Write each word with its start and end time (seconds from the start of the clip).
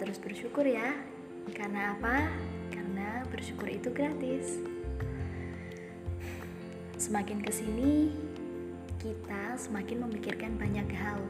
terus 0.00 0.16
bersyukur 0.16 0.64
ya. 0.64 0.96
Karena 1.52 1.92
apa? 1.92 2.32
Karena 2.72 3.20
bersyukur 3.28 3.68
itu 3.68 3.92
gratis. 3.92 4.56
Semakin 6.96 7.44
ke 7.44 7.52
sini, 7.52 8.16
kita 8.96 9.60
semakin 9.60 10.08
memikirkan 10.08 10.56
banyak 10.56 10.88
hal. 10.96 11.20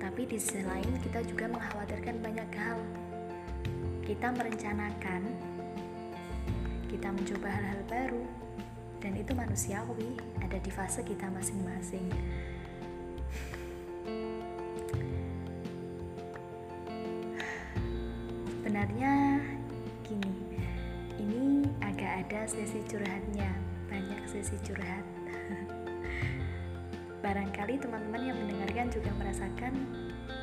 Tapi 0.00 0.24
di 0.24 0.40
sisi 0.40 0.64
lain 0.64 0.96
kita 1.04 1.20
juga 1.28 1.48
mengkhawatirkan 1.52 2.24
banyak 2.24 2.50
hal. 2.56 2.80
Kita 4.04 4.32
merencanakan, 4.32 5.22
kita 6.88 7.08
mencoba 7.10 7.48
hal-hal 7.52 7.80
baru, 7.90 8.24
dan 9.00 9.12
itu 9.18 9.32
manusiawi, 9.36 10.20
ada 10.40 10.56
di 10.56 10.70
fase 10.72 11.04
kita 11.04 11.26
masing-masing. 11.32 12.06
Sebenarnya 18.76 19.40
gini 20.04 20.36
ini 21.16 21.64
agak 21.80 22.28
ada 22.28 22.44
sesi 22.44 22.84
curhatnya 22.84 23.48
banyak 23.88 24.20
sesi 24.28 24.52
curhat. 24.60 25.00
Barangkali 27.24 27.80
teman-teman 27.80 28.20
yang 28.20 28.36
mendengarkan 28.36 28.92
juga 28.92 29.08
merasakan 29.16 29.72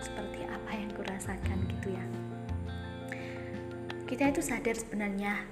seperti 0.01 0.49
apa 0.49 0.71
yang 0.73 0.89
kurasakan 0.97 1.57
gitu 1.77 1.93
ya. 1.93 2.05
Kita 4.09 4.33
itu 4.33 4.41
sadar 4.41 4.81
sebenarnya 4.81 5.45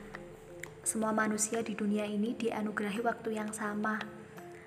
semua 0.82 1.14
manusia 1.14 1.62
di 1.62 1.78
dunia 1.78 2.10
ini 2.10 2.34
dianugerahi 2.34 3.06
waktu 3.06 3.38
yang 3.38 3.54
sama. 3.54 4.02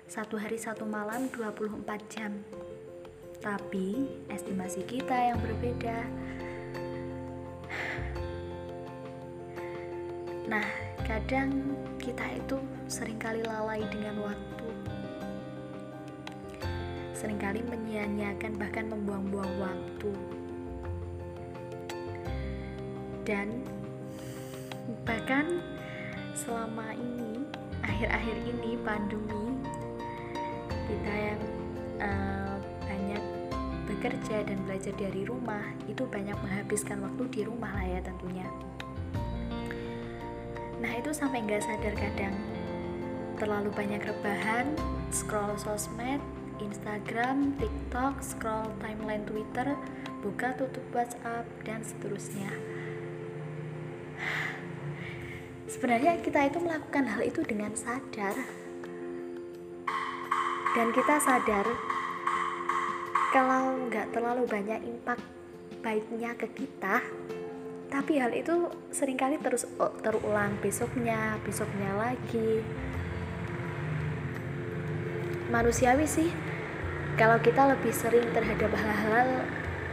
Satu 0.07 0.39
hari 0.39 0.55
satu 0.55 0.87
malam 0.87 1.27
24 1.35 1.83
jam. 2.07 2.31
Tapi 3.43 4.07
estimasi 4.31 4.87
kita 4.87 5.35
yang 5.35 5.39
berbeda 5.43 5.99
Nah, 10.45 10.65
kadang 11.09 11.73
kita 11.97 12.21
itu 12.37 12.61
sering 12.85 13.17
kali 13.17 13.41
lalai 13.41 13.81
dengan 13.89 14.21
waktu. 14.21 14.67
Seringkali 17.17 17.65
menyia-nyiakan 17.65 18.53
bahkan 18.61 18.85
membuang-buang 18.93 19.53
waktu. 19.57 20.13
Dan 23.25 23.65
bahkan 25.01 25.65
selama 26.37 26.93
ini, 26.93 27.41
akhir-akhir 27.81 28.37
ini 28.45 28.77
pandemi, 28.85 29.57
kita 30.85 31.13
yang 31.33 31.41
uh, 31.97 32.61
banyak 32.85 33.23
bekerja 33.89 34.45
dan 34.45 34.61
belajar 34.69 34.93
dari 34.93 35.25
rumah 35.25 35.73
itu 35.89 36.05
banyak 36.05 36.37
menghabiskan 36.37 37.01
waktu 37.01 37.23
di 37.33 37.41
rumah 37.49 37.73
lah 37.73 37.97
ya 37.97 37.99
tentunya 38.05 38.45
Nah 40.85 41.01
itu 41.01 41.09
sampai 41.17 41.41
nggak 41.41 41.65
sadar 41.65 41.97
kadang 41.97 42.37
terlalu 43.41 43.73
banyak 43.73 44.05
rebahan, 44.05 44.69
scroll 45.09 45.57
sosmed, 45.57 46.21
Instagram, 46.61 47.57
TikTok, 47.57 48.21
scroll 48.21 48.69
timeline 48.77 49.25
Twitter, 49.25 49.73
buka 50.21 50.53
tutup 50.53 50.85
WhatsApp 50.93 51.49
dan 51.65 51.81
seterusnya. 51.81 52.53
Sebenarnya 55.65 56.21
kita 56.21 56.53
itu 56.53 56.61
melakukan 56.61 57.09
hal 57.09 57.25
itu 57.25 57.41
dengan 57.41 57.73
sadar 57.73 58.37
dan 60.77 60.87
kita 60.93 61.17
sadar 61.17 61.65
kalau 63.33 63.89
nggak 63.89 64.13
terlalu 64.13 64.45
banyak 64.45 64.85
impact 64.85 65.25
baiknya 65.81 66.37
ke 66.37 66.45
kita 66.53 67.01
tapi 67.89 68.17
hal 68.17 68.33
itu 68.33 68.69
sering 68.89 69.17
kali 69.17 69.37
terus 69.37 69.65
oh, 69.77 69.93
terulang 70.01 70.57
besoknya 70.61 71.37
besoknya 71.45 71.93
lagi. 71.95 72.65
Manusiawi 75.49 76.07
sih. 76.09 76.29
Kalau 77.15 77.39
kita 77.39 77.71
lebih 77.71 77.95
sering 77.95 78.27
terhadap 78.35 78.75
hal-hal 78.75 79.47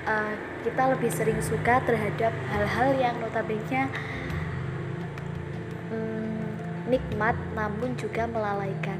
uh, 0.07 0.35
kita 0.67 0.83
lebih 0.95 1.11
sering 1.11 1.39
suka 1.39 1.79
terhadap 1.87 2.35
hal-hal 2.51 2.91
yang 2.99 3.15
notabene 3.23 3.87
hmm, 5.91 6.47
nikmat 6.91 7.37
namun 7.55 7.95
juga 7.95 8.27
melalaikan. 8.27 8.99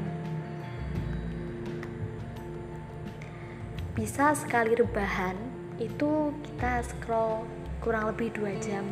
Bisa 3.93 4.33
sekali 4.33 4.73
rebahan 4.73 5.37
itu 5.77 6.33
kita 6.47 6.81
scroll 6.81 7.45
kurang 7.83 8.07
lebih 8.09 8.31
dua 8.31 8.55
jam. 8.63 8.87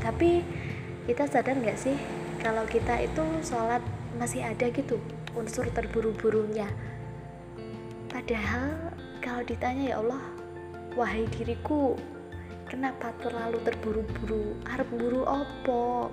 Tapi 0.00 0.40
kita 1.04 1.28
sadar 1.28 1.60
nggak 1.60 1.76
sih 1.76 1.94
kalau 2.40 2.64
kita 2.64 3.04
itu 3.04 3.20
sholat 3.44 3.84
masih 4.16 4.40
ada 4.40 4.72
gitu 4.72 4.96
unsur 5.36 5.68
terburu-burunya? 5.70 6.66
Padahal 8.08 8.96
kalau 9.20 9.44
ditanya 9.44 9.92
ya 9.92 9.96
Allah 10.00 10.24
wahai 10.96 11.28
diriku 11.36 11.94
kenapa 12.66 13.12
terlalu 13.20 13.60
terburu-buru? 13.60 14.56
Harap 14.64 14.88
buru 14.88 15.22
opo? 15.28 16.08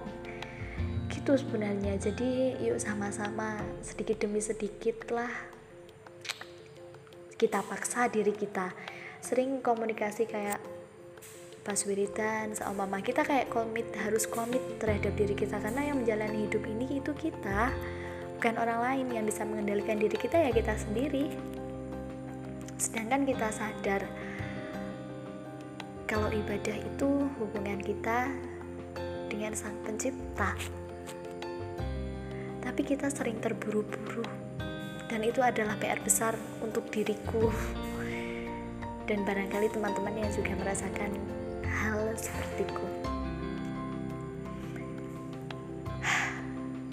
Gitu 1.07 1.31
sebenarnya. 1.39 1.95
Jadi 1.95 2.59
yuk 2.59 2.77
sama-sama 2.83 3.63
sedikit 3.79 4.27
demi 4.27 4.43
sedikit 4.43 5.07
lah 5.15 5.31
kita 7.39 7.63
paksa 7.63 8.11
diri 8.11 8.35
kita. 8.35 8.73
Sering 9.21 9.63
komunikasi 9.63 10.25
kayak 10.27 10.76
pas 11.67 11.83
wiridan 11.83 12.55
sama 12.55 12.87
mama. 12.87 13.03
Kita 13.03 13.27
kayak 13.27 13.51
komit 13.51 13.91
harus 13.99 14.23
komit 14.23 14.63
terhadap 14.79 15.11
diri 15.19 15.35
kita. 15.35 15.59
Karena 15.59 15.91
yang 15.91 15.99
menjalani 15.99 16.47
hidup 16.47 16.63
ini 16.63 17.03
itu 17.03 17.11
kita 17.11 17.75
bukan 18.39 18.55
orang 18.55 18.79
lain 18.79 19.07
yang 19.11 19.27
bisa 19.27 19.43
mengendalikan 19.43 19.99
diri 19.99 20.15
kita 20.15 20.39
ya 20.47 20.55
kita 20.55 20.79
sendiri. 20.79 21.35
Sedangkan 22.79 23.27
kita 23.27 23.51
sadar 23.51 24.07
kalau 26.07 26.31
ibadah 26.31 26.77
itu 26.79 27.27
hubungan 27.35 27.83
kita 27.83 28.31
dengan 29.27 29.51
sang 29.51 29.75
pencipta. 29.83 30.55
Tapi 32.63 32.81
kita 32.87 33.11
sering 33.11 33.43
terburu-buru. 33.43 34.23
Dan 35.11 35.19
itu 35.23 35.43
adalah 35.43 35.75
PR 35.83 35.99
besar 35.99 36.39
untuk 36.63 36.87
diriku. 36.87 37.51
Dan 39.03 39.27
barangkali 39.27 39.67
teman-teman 39.71 40.15
yang 40.19 40.31
juga 40.31 40.51
merasakan 40.55 41.36
hal 41.87 42.11
sepertiku 42.19 42.83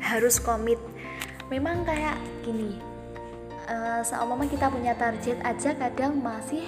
harus 0.05 0.39
komit. 0.39 0.79
Memang 1.51 1.83
kayak 1.83 2.15
gini 2.47 2.79
uh, 3.67 4.01
seumpama 4.07 4.47
kita 4.47 4.71
punya 4.71 4.95
target 4.95 5.39
aja 5.43 5.75
kadang 5.75 6.23
masih 6.23 6.63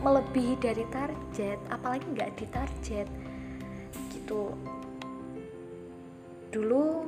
melebihi 0.00 0.56
dari 0.58 0.84
target 0.88 1.60
apalagi 1.70 2.04
nggak 2.10 2.30
di 2.34 2.46
target 2.50 3.08
gitu. 4.10 4.50
Dulu 6.50 7.06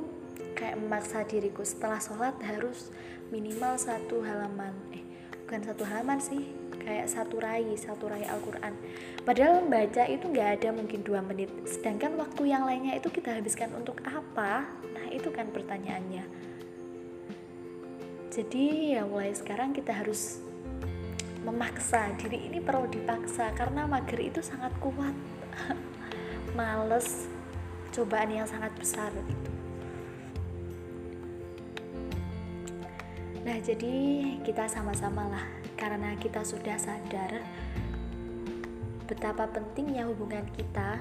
kayak 0.55 0.79
memaksa 0.79 1.27
diriku 1.27 1.65
setelah 1.67 1.99
sholat 1.99 2.37
harus 2.45 2.93
minimal 3.33 3.75
satu 3.75 4.23
halaman. 4.23 4.71
Eh 4.95 5.03
bukan 5.43 5.59
satu 5.65 5.83
halaman 5.83 6.23
sih 6.23 6.62
kayak 6.83 7.07
satu 7.07 7.39
rai 7.39 7.73
satu 7.79 8.11
rai 8.11 8.27
Al-Quran. 8.27 8.75
Padahal 9.23 9.63
membaca 9.63 10.03
itu 10.05 10.27
nggak 10.27 10.49
ada 10.59 10.69
mungkin 10.75 10.99
dua 11.01 11.23
menit. 11.23 11.49
Sedangkan 11.63 12.19
waktu 12.19 12.51
yang 12.51 12.67
lainnya 12.67 12.99
itu 12.99 13.07
kita 13.07 13.33
habiskan 13.33 13.71
untuk 13.73 14.03
apa? 14.03 14.67
Nah 14.93 15.07
itu 15.09 15.31
kan 15.31 15.47
pertanyaannya. 15.49 16.27
Jadi 18.29 18.97
ya 18.99 19.07
mulai 19.07 19.31
sekarang 19.31 19.71
kita 19.71 19.95
harus 19.95 20.43
memaksa. 21.47 22.11
Diri 22.19 22.51
ini 22.51 22.59
perlu 22.59 22.91
dipaksa 22.91 23.55
karena 23.55 23.87
mager 23.87 24.19
itu 24.19 24.43
sangat 24.43 24.75
kuat. 24.83 25.15
Males 26.57 27.33
cobaan 27.93 28.33
yang 28.33 28.49
sangat 28.49 28.73
besar 28.73 29.13
itu 29.13 29.51
nah 33.43 33.57
jadi 33.61 33.95
kita 34.41 34.65
sama-sama 34.65 35.29
lah 35.29 35.45
karena 35.83 36.15
kita 36.15 36.47
sudah 36.47 36.79
sadar 36.79 37.43
betapa 39.03 39.51
pentingnya 39.51 40.07
hubungan 40.07 40.47
kita, 40.55 40.95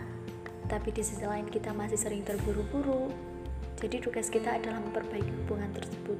tapi 0.67 0.91
di 0.91 1.07
sisi 1.07 1.23
lain 1.23 1.47
kita 1.47 1.71
masih 1.71 1.95
sering 1.95 2.27
terburu-buru. 2.27 3.15
Jadi 3.79 4.03
tugas 4.03 4.27
kita 4.27 4.59
adalah 4.59 4.83
memperbaiki 4.83 5.31
hubungan 5.47 5.71
tersebut. 5.71 6.19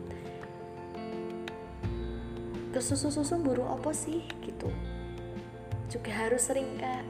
Kesusu-susu 2.71 3.43
buru 3.43 3.67
apa 3.67 3.91
sih 3.91 4.31
gitu. 4.47 4.71
Juga 5.91 6.15
harus 6.15 6.47
sering 6.47 6.79
kayak 6.79 7.03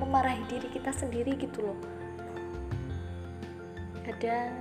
memarahi 0.00 0.40
diri 0.48 0.72
kita 0.72 0.88
sendiri 0.88 1.36
gitu 1.36 1.68
loh. 1.68 1.78
Kadang 4.08 4.56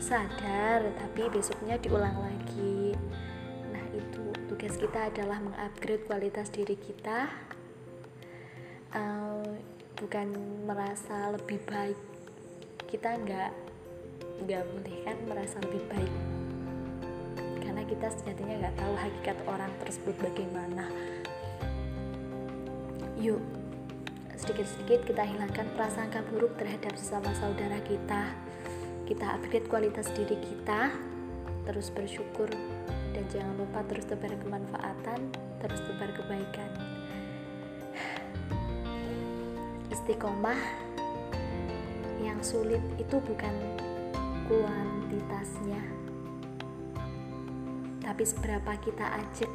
sadar 0.00 0.80
tapi 0.96 1.28
besoknya 1.28 1.76
diulang 1.76 2.16
lagi 2.24 2.75
tugas 4.66 4.82
kita 4.82 5.14
adalah 5.14 5.38
mengupgrade 5.38 6.02
kualitas 6.10 6.50
diri 6.50 6.74
kita. 6.74 7.30
Uh, 8.90 9.54
bukan 9.94 10.34
merasa 10.66 11.30
lebih 11.30 11.62
baik. 11.70 11.94
Kita 12.90 13.14
nggak 13.14 13.54
nggak 14.42 14.62
boleh 14.66 14.96
kan 15.06 15.16
merasa 15.30 15.62
lebih 15.62 15.86
baik. 15.86 16.14
Karena 17.62 17.86
kita 17.86 18.10
sejatinya 18.10 18.66
nggak 18.66 18.74
tahu 18.74 18.94
hakikat 18.98 19.38
orang 19.46 19.70
tersebut 19.86 20.18
bagaimana. 20.18 20.90
Yuk 23.22 23.38
sedikit-sedikit 24.34 25.06
kita 25.06 25.30
hilangkan 25.30 25.70
prasangka 25.78 26.26
buruk 26.26 26.58
terhadap 26.58 26.98
sesama 26.98 27.30
saudara 27.38 27.78
kita. 27.86 28.34
Kita 29.06 29.38
upgrade 29.38 29.70
kualitas 29.70 30.10
diri 30.10 30.34
kita 30.42 30.90
terus 31.70 31.86
bersyukur 31.94 32.50
dan 33.16 33.24
jangan 33.32 33.56
lupa 33.56 33.80
terus 33.88 34.04
tebar 34.04 34.28
kemanfaatan 34.36 35.32
terus 35.64 35.80
tebar 35.88 36.12
kebaikan. 36.12 36.68
Istiqomah 39.88 40.60
yang 42.20 42.36
sulit 42.44 42.84
itu 43.00 43.16
bukan 43.16 43.54
kuantitasnya 44.44 45.80
tapi 48.06 48.22
seberapa 48.22 48.72
kita 48.84 49.02
ajak 49.02 49.50